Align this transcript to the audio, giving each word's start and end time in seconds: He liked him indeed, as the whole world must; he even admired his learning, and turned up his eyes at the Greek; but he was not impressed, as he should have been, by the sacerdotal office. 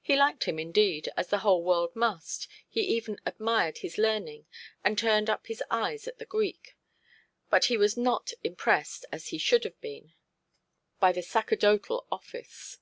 He 0.00 0.16
liked 0.16 0.44
him 0.44 0.58
indeed, 0.58 1.10
as 1.18 1.26
the 1.28 1.40
whole 1.40 1.62
world 1.62 1.94
must; 1.94 2.48
he 2.66 2.80
even 2.80 3.20
admired 3.26 3.76
his 3.84 3.98
learning, 3.98 4.46
and 4.82 4.96
turned 4.96 5.28
up 5.28 5.48
his 5.48 5.62
eyes 5.70 6.08
at 6.08 6.16
the 6.16 6.24
Greek; 6.24 6.78
but 7.50 7.66
he 7.66 7.76
was 7.76 7.94
not 7.94 8.32
impressed, 8.42 9.04
as 9.12 9.28
he 9.28 9.36
should 9.38 9.64
have 9.64 9.78
been, 9.82 10.14
by 10.98 11.12
the 11.12 11.20
sacerdotal 11.20 12.06
office. 12.10 12.78